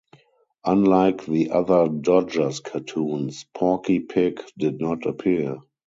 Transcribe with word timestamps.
Unlike 0.65 1.27
the 1.27 1.51
other 1.51 1.87
Dodgers 1.87 2.59
cartoons, 2.59 3.45
Porky 3.53 3.99
Pig 3.99 4.41
did 4.57 4.81
not 4.81 5.05
appear. 5.05 5.59